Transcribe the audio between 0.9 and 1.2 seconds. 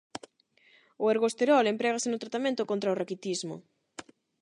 O